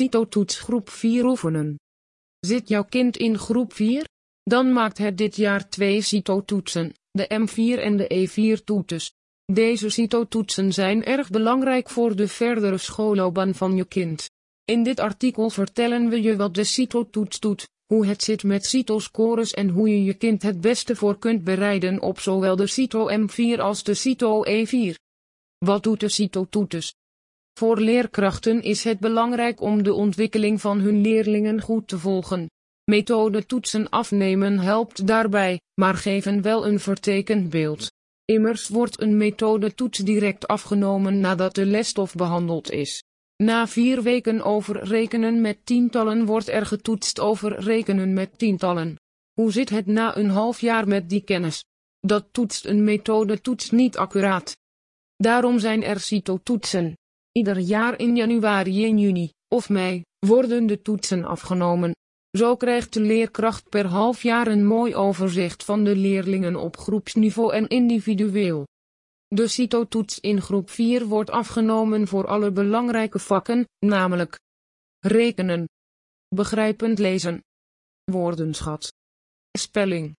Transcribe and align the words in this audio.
CITO-toets 0.00 0.58
groep 0.58 0.88
4 0.88 1.24
oefenen. 1.24 1.78
Zit 2.38 2.68
jouw 2.68 2.84
kind 2.84 3.16
in 3.16 3.38
groep 3.38 3.72
4? 3.72 4.08
Dan 4.42 4.72
maakt 4.72 4.98
het 4.98 5.18
dit 5.18 5.36
jaar 5.36 5.68
twee 5.68 6.02
CITO-toetsen, 6.02 6.92
de 7.10 7.24
M4 7.24 7.82
en 7.82 7.96
de 7.96 8.28
E4-toetes. 8.28 9.12
Deze 9.52 9.88
CITO-toetsen 9.88 10.72
zijn 10.72 11.04
erg 11.04 11.30
belangrijk 11.30 11.90
voor 11.90 12.16
de 12.16 12.28
verdere 12.28 12.78
schoolloopbaan 12.78 13.54
van 13.54 13.76
je 13.76 13.84
kind. 13.84 14.30
In 14.64 14.82
dit 14.82 15.00
artikel 15.00 15.50
vertellen 15.50 16.08
we 16.08 16.22
je 16.22 16.36
wat 16.36 16.54
de 16.54 16.64
CITO-toets 16.64 17.40
doet, 17.40 17.68
hoe 17.86 18.06
het 18.06 18.22
zit 18.22 18.42
met 18.42 18.66
CITO-scores 18.66 19.52
en 19.52 19.68
hoe 19.68 19.88
je 19.88 20.04
je 20.04 20.14
kind 20.14 20.42
het 20.42 20.60
beste 20.60 20.96
voor 20.96 21.18
kunt 21.18 21.44
bereiden 21.44 22.02
op 22.02 22.20
zowel 22.20 22.56
de 22.56 22.66
CITO 22.66 23.08
M4 23.10 23.58
als 23.58 23.82
de 23.82 23.94
CITO 23.94 24.44
E4. 24.44 24.94
Wat 25.58 25.82
doet 25.82 26.00
de 26.00 26.08
CITO-toets? 26.08 26.94
Voor 27.58 27.80
leerkrachten 27.80 28.62
is 28.62 28.84
het 28.84 29.00
belangrijk 29.00 29.60
om 29.60 29.82
de 29.82 29.94
ontwikkeling 29.94 30.60
van 30.60 30.80
hun 30.80 31.00
leerlingen 31.00 31.60
goed 31.60 31.88
te 31.88 31.98
volgen. 31.98 32.48
Methode 32.84 33.46
toetsen 33.46 33.88
afnemen 33.88 34.58
helpt 34.58 35.06
daarbij, 35.06 35.60
maar 35.74 35.94
geven 35.94 36.42
wel 36.42 36.66
een 36.66 36.80
vertekend 36.80 37.50
beeld. 37.50 37.90
Immers 38.24 38.68
wordt 38.68 39.00
een 39.00 39.16
methode 39.16 39.74
toets 39.74 39.98
direct 39.98 40.46
afgenomen 40.46 41.20
nadat 41.20 41.54
de 41.54 41.66
lesstof 41.66 42.14
behandeld 42.14 42.70
is. 42.70 43.02
Na 43.36 43.66
vier 43.66 44.02
weken 44.02 44.42
over 44.42 44.84
rekenen 44.84 45.40
met 45.40 45.66
tientallen 45.66 46.24
wordt 46.24 46.48
er 46.48 46.66
getoetst 46.66 47.20
over 47.20 47.60
rekenen 47.60 48.12
met 48.12 48.38
tientallen. 48.38 48.96
Hoe 49.32 49.52
zit 49.52 49.68
het 49.68 49.86
na 49.86 50.16
een 50.16 50.30
half 50.30 50.60
jaar 50.60 50.88
met 50.88 51.08
die 51.08 51.24
kennis? 51.24 51.64
Dat 52.00 52.26
toetst 52.32 52.64
een 52.66 52.84
methode 52.84 53.40
toets 53.40 53.70
niet 53.70 53.96
accuraat. 53.96 54.56
Daarom 55.16 55.58
zijn 55.58 55.82
er 55.82 56.00
CITO-toetsen. 56.00 56.94
Ieder 57.32 57.58
jaar 57.58 57.98
in 57.98 58.16
januari 58.16 58.84
en 58.84 58.98
juni, 58.98 59.32
of 59.48 59.68
mei, 59.68 60.02
worden 60.18 60.66
de 60.66 60.82
toetsen 60.82 61.24
afgenomen. 61.24 61.94
Zo 62.38 62.56
krijgt 62.56 62.92
de 62.92 63.00
leerkracht 63.00 63.68
per 63.68 63.86
half 63.86 64.22
jaar 64.22 64.46
een 64.46 64.66
mooi 64.66 64.94
overzicht 64.94 65.64
van 65.64 65.84
de 65.84 65.96
leerlingen 65.96 66.56
op 66.56 66.76
groepsniveau 66.76 67.52
en 67.52 67.68
individueel. 67.68 68.66
De 69.28 69.48
CITO-toets 69.48 70.20
in 70.20 70.40
groep 70.40 70.70
4 70.70 71.06
wordt 71.06 71.30
afgenomen 71.30 72.06
voor 72.08 72.26
alle 72.26 72.50
belangrijke 72.50 73.18
vakken, 73.18 73.68
namelijk 73.78 74.38
rekenen, 74.98 75.68
begrijpend 76.28 76.98
lezen, 76.98 77.42
woordenschat, 78.04 78.92
spelling. 79.58 80.16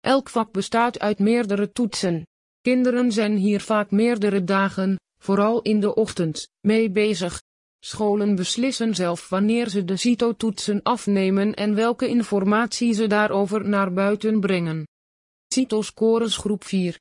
Elk 0.00 0.28
vak 0.28 0.52
bestaat 0.52 0.98
uit 0.98 1.18
meerdere 1.18 1.72
toetsen. 1.72 2.24
Kinderen 2.64 3.12
zijn 3.12 3.36
hier 3.36 3.60
vaak 3.60 3.90
meerdere 3.90 4.44
dagen, 4.44 5.00
vooral 5.18 5.62
in 5.62 5.80
de 5.80 5.94
ochtend, 5.94 6.48
mee 6.60 6.90
bezig. 6.90 7.42
Scholen 7.80 8.34
beslissen 8.34 8.94
zelf 8.94 9.28
wanneer 9.28 9.68
ze 9.68 9.84
de 9.84 9.96
CITO-toetsen 9.96 10.82
afnemen 10.82 11.54
en 11.54 11.74
welke 11.74 12.08
informatie 12.08 12.92
ze 12.92 13.06
daarover 13.06 13.68
naar 13.68 13.92
buiten 13.92 14.40
brengen. 14.40 14.86
CITO-scores 15.48 16.36
groep 16.36 16.64
4 16.64 16.98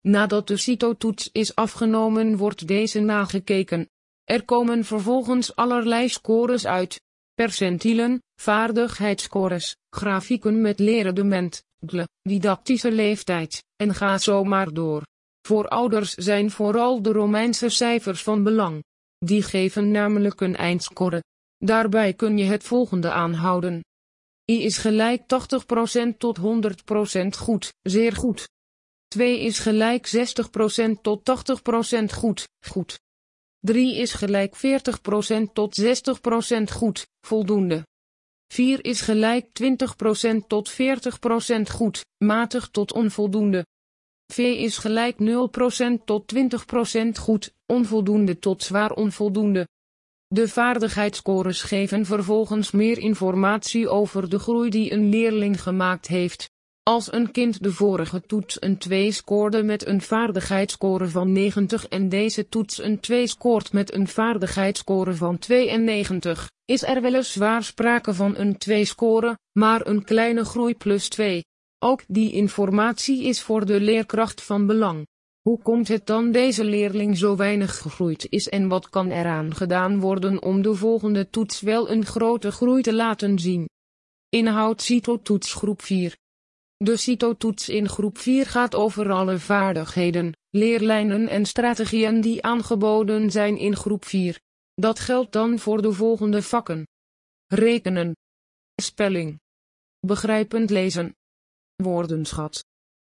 Nadat 0.00 0.48
de 0.48 0.56
CITO-toets 0.56 1.28
is 1.32 1.54
afgenomen 1.54 2.36
wordt 2.36 2.66
deze 2.66 3.00
nagekeken. 3.00 3.88
Er 4.24 4.44
komen 4.44 4.84
vervolgens 4.84 5.56
allerlei 5.56 6.08
scores 6.08 6.66
uit. 6.66 7.00
Percentielen, 7.34 8.22
vaardigheidsscores, 8.40 9.76
grafieken 9.90 10.60
met 10.60 10.78
didactische 12.22 12.92
leeftijd, 12.92 13.64
en 13.76 13.94
ga 13.94 14.18
zo 14.18 14.44
maar 14.44 14.72
door. 14.72 15.02
Voor 15.46 15.68
ouders 15.68 16.14
zijn 16.14 16.50
vooral 16.50 17.02
de 17.02 17.12
Romeinse 17.12 17.68
cijfers 17.68 18.22
van 18.22 18.42
belang. 18.42 18.82
Die 19.18 19.42
geven 19.42 19.90
namelijk 19.90 20.40
een 20.40 20.56
eindscore. 20.56 21.22
Daarbij 21.56 22.14
kun 22.14 22.38
je 22.38 22.44
het 22.44 22.64
volgende 22.64 23.10
aanhouden. 23.10 23.84
I 24.50 24.64
is 24.64 24.78
gelijk 24.78 25.22
80% 25.22 25.24
tot 26.18 26.38
100% 26.38 27.26
goed, 27.38 27.72
zeer 27.82 28.12
goed. 28.12 28.48
2 29.08 29.40
is 29.40 29.58
gelijk 29.58 30.06
60% 30.06 31.00
tot 31.02 31.20
80% 32.00 32.04
goed, 32.14 32.48
goed. 32.66 33.00
3 33.60 33.96
is 33.96 34.12
gelijk 34.12 34.56
40% 34.56 35.52
tot 35.52 35.80
60% 35.80 35.84
goed, 36.72 37.06
voldoende. 37.26 37.84
4 38.54 38.84
is 38.84 39.00
gelijk 39.00 39.46
20% 39.46 40.46
tot 40.46 40.72
40% 40.72 40.76
goed, 41.70 42.04
matig 42.24 42.68
tot 42.68 42.92
onvoldoende. 42.92 43.66
V 44.32 44.38
is 44.38 44.78
gelijk 44.78 45.16
0% 46.00 46.04
tot 46.04 46.34
20% 46.34 46.38
goed, 47.20 47.54
onvoldoende 47.66 48.38
tot 48.38 48.62
zwaar 48.62 48.90
onvoldoende. 48.90 49.68
De 50.26 50.48
vaardigheidsscores 50.48 51.62
geven 51.62 52.06
vervolgens 52.06 52.70
meer 52.70 52.98
informatie 52.98 53.88
over 53.88 54.28
de 54.28 54.38
groei 54.38 54.70
die 54.70 54.92
een 54.92 55.08
leerling 55.08 55.62
gemaakt 55.62 56.06
heeft. 56.06 56.50
Als 56.90 57.12
een 57.12 57.30
kind 57.30 57.62
de 57.62 57.72
vorige 57.72 58.20
toets 58.20 58.56
een 58.62 58.78
2 58.78 59.12
scoorde 59.12 59.62
met 59.62 59.86
een 59.86 60.00
vaardigheidsscore 60.00 61.08
van 61.08 61.32
90 61.32 61.88
en 61.88 62.08
deze 62.08 62.48
toets 62.48 62.82
een 62.82 63.00
2 63.00 63.26
scoort 63.26 63.72
met 63.72 63.94
een 63.94 64.08
vaardigheidsscore 64.08 65.14
van 65.14 65.38
92, 65.38 66.50
is 66.64 66.82
er 66.82 67.02
weliswaar 67.02 67.62
sprake 67.62 68.14
van 68.14 68.36
een 68.36 68.58
2 68.58 68.84
score, 68.84 69.38
maar 69.52 69.86
een 69.86 70.04
kleine 70.04 70.44
groei 70.44 70.74
plus 70.74 71.08
2. 71.08 71.44
Ook 71.78 72.02
die 72.08 72.32
informatie 72.32 73.22
is 73.22 73.42
voor 73.42 73.66
de 73.66 73.80
leerkracht 73.80 74.42
van 74.42 74.66
belang. 74.66 75.06
Hoe 75.40 75.62
komt 75.62 75.88
het 75.88 76.06
dan 76.06 76.32
deze 76.32 76.64
leerling 76.64 77.18
zo 77.18 77.36
weinig 77.36 77.78
gegroeid 77.78 78.26
is 78.28 78.48
en 78.48 78.68
wat 78.68 78.90
kan 78.90 79.10
eraan 79.10 79.54
gedaan 79.54 80.00
worden 80.00 80.42
om 80.42 80.62
de 80.62 80.74
volgende 80.74 81.30
toets 81.30 81.60
wel 81.60 81.90
een 81.90 82.06
grote 82.06 82.50
groei 82.50 82.82
te 82.82 82.94
laten 82.94 83.38
zien? 83.38 83.68
Inhoud 84.28 84.82
CITO-toets 84.82 85.52
groep 85.52 85.82
4 85.82 86.22
de 86.76 86.96
CITO-toets 86.96 87.68
in 87.68 87.88
groep 87.88 88.18
4 88.18 88.46
gaat 88.46 88.74
over 88.74 89.10
alle 89.10 89.38
vaardigheden, 89.38 90.32
leerlijnen 90.50 91.28
en 91.28 91.46
strategieën 91.46 92.20
die 92.20 92.42
aangeboden 92.42 93.30
zijn 93.30 93.56
in 93.56 93.76
groep 93.76 94.04
4. 94.04 94.40
Dat 94.74 94.98
geldt 94.98 95.32
dan 95.32 95.58
voor 95.58 95.82
de 95.82 95.92
volgende 95.92 96.42
vakken. 96.42 96.86
Rekenen. 97.46 98.16
Spelling. 98.82 99.40
Begrijpend 100.00 100.70
lezen. 100.70 101.16
Woordenschat. 101.76 102.64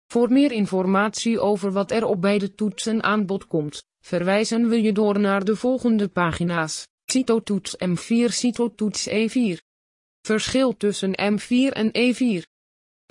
Voor 0.08 0.32
meer 0.32 0.52
informatie 0.52 1.40
over 1.40 1.72
wat 1.72 1.92
er 1.92 2.06
op 2.06 2.22
beide 2.22 2.56
toetsen 2.56 3.04
aan 3.04 3.26
bod 3.26 3.48
komt, 3.48 3.84
verwijzen 4.00 4.70
we 4.70 4.82
je 4.82 4.92
door 4.92 5.20
naar 5.20 5.46
de 5.46 5.56
volgende 5.56 6.08
pagina's. 6.08 6.88
CITO-toets 7.06 7.76
M4 7.76 8.26
CITO-toets 8.26 9.10
E4. 9.10 9.58
Verschil 10.22 10.78
tussen 10.78 11.12
M4 11.12 11.74
en 11.74 11.88
E4. 11.88 12.57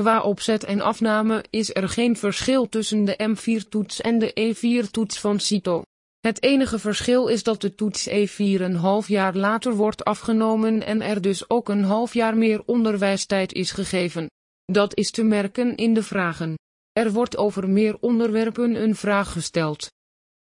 Qua 0.02 0.22
opzet 0.22 0.64
en 0.64 0.80
afname 0.80 1.44
is 1.50 1.74
er 1.74 1.88
geen 1.88 2.16
verschil 2.16 2.68
tussen 2.68 3.04
de 3.04 3.36
M4-toets 3.36 4.00
en 4.00 4.18
de 4.18 4.54
E4-toets 4.54 5.18
van 5.18 5.40
CITO. 5.40 5.82
Het 6.20 6.42
enige 6.42 6.78
verschil 6.78 7.26
is 7.26 7.42
dat 7.42 7.60
de 7.60 7.74
toets 7.74 8.08
E4 8.08 8.60
een 8.60 8.74
half 8.74 9.08
jaar 9.08 9.36
later 9.36 9.74
wordt 9.74 10.04
afgenomen 10.04 10.82
en 10.82 11.02
er 11.02 11.20
dus 11.20 11.50
ook 11.50 11.68
een 11.68 11.84
half 11.84 12.14
jaar 12.14 12.36
meer 12.36 12.62
onderwijstijd 12.64 13.52
is 13.52 13.70
gegeven. 13.70 14.30
Dat 14.64 14.96
is 14.96 15.10
te 15.10 15.22
merken 15.22 15.76
in 15.76 15.94
de 15.94 16.02
vragen. 16.02 16.54
Er 16.92 17.12
wordt 17.12 17.36
over 17.36 17.68
meer 17.68 17.96
onderwerpen 18.00 18.82
een 18.82 18.96
vraag 18.96 19.32
gesteld. 19.32 19.90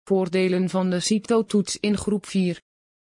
Voordelen 0.04 0.70
van 0.70 0.90
de 0.90 1.00
CITO-toets 1.00 1.78
in 1.80 1.98
groep 1.98 2.26
4. 2.26 2.62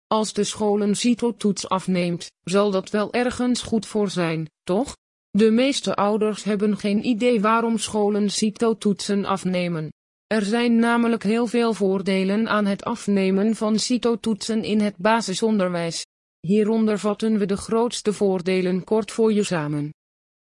Als 0.07 0.33
de 0.33 0.43
school 0.43 0.81
een 0.81 0.95
CITO-toets 0.95 1.69
afneemt, 1.69 2.31
zal 2.43 2.71
dat 2.71 2.89
wel 2.89 3.13
ergens 3.13 3.61
goed 3.61 3.85
voor 3.85 4.09
zijn, 4.09 4.49
toch? 4.63 4.95
De 5.35 5.51
meeste 5.51 5.95
ouders 5.95 6.43
hebben 6.43 6.77
geen 6.77 7.05
idee 7.05 7.41
waarom 7.41 7.77
scholen 7.77 8.29
CITO-toetsen 8.29 9.25
afnemen. 9.25 9.89
Er 10.27 10.41
zijn 10.41 10.75
namelijk 10.75 11.23
heel 11.23 11.47
veel 11.47 11.73
voordelen 11.73 12.47
aan 12.47 12.65
het 12.65 12.83
afnemen 12.83 13.55
van 13.55 13.79
CITO-toetsen 13.79 14.63
in 14.63 14.79
het 14.79 14.97
basisonderwijs. 14.97 16.05
Hieronder 16.39 16.99
vatten 16.99 17.37
we 17.37 17.45
de 17.45 17.57
grootste 17.57 18.13
voordelen 18.13 18.83
kort 18.83 19.11
voor 19.11 19.33
je 19.33 19.43
samen. 19.43 19.93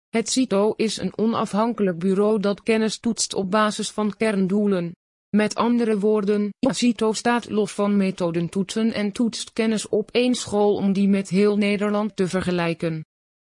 Het 0.09 0.29
CITO 0.29 0.73
is 0.75 0.97
een 0.97 1.17
onafhankelijk 1.17 1.99
bureau 1.99 2.39
dat 2.39 2.63
kennis 2.63 2.99
toetst 2.99 3.33
op 3.33 3.51
basis 3.51 3.91
van 3.91 4.17
kerndoelen. 4.17 4.91
Met 5.29 5.55
andere 5.55 5.99
woorden, 5.99 6.49
CITO 6.59 7.13
staat 7.13 7.49
los 7.49 7.71
van 7.71 7.97
methodentoetsen 7.97 8.93
en 8.93 9.11
toetst 9.11 9.53
kennis 9.53 9.89
op 9.89 10.11
één 10.11 10.35
school 10.35 10.75
om 10.75 10.93
die 10.93 11.07
met 11.07 11.29
heel 11.29 11.57
Nederland 11.57 12.15
te 12.15 12.27
vergelijken. 12.27 13.03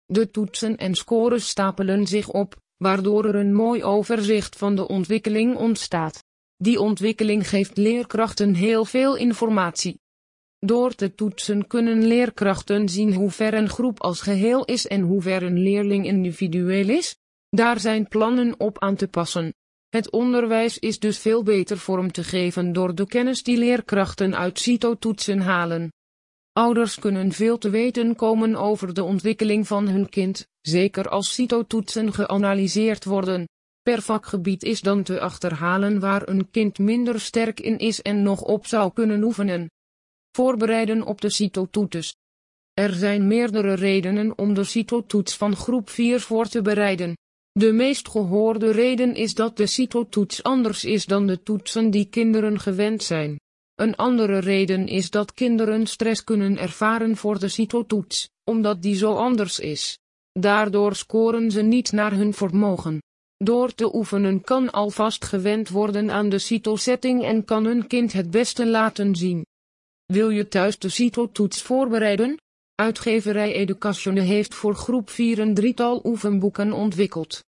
De 0.06 0.30
toetsen 0.30 0.76
en 0.76 0.94
scores 0.94 1.48
stapelen 1.48 2.06
zich 2.06 2.28
op, 2.28 2.56
waardoor 2.76 3.24
er 3.24 3.34
een 3.34 3.54
mooi 3.54 3.84
overzicht 3.84 4.56
van 4.56 4.76
de 4.76 4.88
ontwikkeling 4.88 5.56
ontstaat. 5.56 6.24
Die 6.56 6.80
ontwikkeling 6.80 7.48
geeft 7.48 7.76
leerkrachten 7.76 8.54
heel 8.54 8.84
veel 8.84 9.16
informatie. 9.16 10.00
Door 10.58 10.94
te 10.94 11.14
toetsen 11.14 11.66
kunnen 11.66 12.06
leerkrachten 12.06 12.88
zien 12.88 13.14
hoe 13.14 13.30
ver 13.30 13.54
een 13.54 13.68
groep 13.68 14.00
als 14.00 14.20
geheel 14.20 14.64
is 14.64 14.86
en 14.86 15.00
hoe 15.00 15.22
ver 15.22 15.42
een 15.42 15.58
leerling 15.58 16.06
individueel 16.06 16.88
is. 16.88 17.16
Daar 17.48 17.80
zijn 17.80 18.08
plannen 18.08 18.60
op 18.60 18.78
aan 18.78 18.96
te 18.96 19.08
passen. 19.08 19.54
Het 19.88 20.10
onderwijs 20.10 20.78
is 20.78 20.98
dus 20.98 21.18
veel 21.18 21.42
beter 21.42 21.78
vorm 21.78 22.12
te 22.12 22.24
geven 22.24 22.72
door 22.72 22.94
de 22.94 23.06
kennis 23.06 23.42
die 23.42 23.56
leerkrachten 23.56 24.36
uit 24.36 24.58
CITO-toetsen 24.58 25.40
halen. 25.40 25.92
Ouders 26.52 26.98
kunnen 26.98 27.32
veel 27.32 27.58
te 27.58 27.70
weten 27.70 28.16
komen 28.16 28.56
over 28.56 28.94
de 28.94 29.02
ontwikkeling 29.02 29.66
van 29.66 29.88
hun 29.88 30.08
kind, 30.08 30.48
zeker 30.60 31.08
als 31.08 31.34
CITO-toetsen 31.34 32.12
geanalyseerd 32.12 33.04
worden. 33.04 33.48
Per 33.82 34.02
vakgebied 34.02 34.62
is 34.62 34.80
dan 34.80 35.02
te 35.02 35.20
achterhalen 35.20 36.00
waar 36.00 36.28
een 36.28 36.50
kind 36.50 36.78
minder 36.78 37.20
sterk 37.20 37.60
in 37.60 37.78
is 37.78 38.02
en 38.02 38.22
nog 38.22 38.42
op 38.42 38.66
zou 38.66 38.92
kunnen 38.92 39.22
oefenen. 39.22 39.70
Voorbereiden 40.36 41.02
op 41.02 41.20
de 41.20 41.30
CITO-toets. 41.30 42.16
Er 42.72 42.92
zijn 42.92 43.26
meerdere 43.26 43.74
redenen 43.74 44.38
om 44.38 44.54
de 44.54 44.64
CITO-toets 44.64 45.36
van 45.36 45.56
groep 45.56 45.90
4 45.90 46.20
voor 46.20 46.46
te 46.46 46.62
bereiden. 46.62 47.16
De 47.52 47.72
meest 47.72 48.08
gehoorde 48.08 48.70
reden 48.70 49.14
is 49.14 49.34
dat 49.34 49.56
de 49.56 49.66
CITO-toets 49.66 50.42
anders 50.42 50.84
is 50.84 51.06
dan 51.06 51.26
de 51.26 51.42
toetsen 51.42 51.90
die 51.90 52.04
kinderen 52.04 52.60
gewend 52.60 53.02
zijn. 53.02 53.36
Een 53.74 53.96
andere 53.96 54.38
reden 54.38 54.86
is 54.86 55.10
dat 55.10 55.34
kinderen 55.34 55.86
stress 55.86 56.24
kunnen 56.24 56.58
ervaren 56.58 57.16
voor 57.16 57.38
de 57.38 57.48
CITO-toets, 57.48 58.30
omdat 58.44 58.82
die 58.82 58.94
zo 58.94 59.14
anders 59.14 59.58
is. 59.58 59.98
Daardoor 60.32 60.94
scoren 60.94 61.50
ze 61.50 61.62
niet 61.62 61.92
naar 61.92 62.12
hun 62.12 62.34
vermogen. 62.34 63.02
Door 63.36 63.74
te 63.74 63.94
oefenen 63.94 64.40
kan 64.40 64.70
alvast 64.70 65.24
gewend 65.24 65.68
worden 65.68 66.10
aan 66.10 66.28
de 66.28 66.38
CITO-setting 66.38 67.24
en 67.24 67.44
kan 67.44 67.64
een 67.64 67.86
kind 67.86 68.12
het 68.12 68.30
beste 68.30 68.66
laten 68.66 69.16
zien. 69.16 69.46
Wil 70.04 70.30
je 70.30 70.48
thuis 70.48 70.78
de 70.78 70.88
CITO-toets 70.88 71.62
voorbereiden? 71.62 72.36
Uitgeverij 72.74 73.52
Educatione 73.52 74.20
heeft 74.20 74.54
voor 74.54 74.74
groep 74.74 75.10
4 75.10 75.38
een 75.38 75.54
drietal 75.54 76.00
oefenboeken 76.04 76.72
ontwikkeld. 76.72 77.44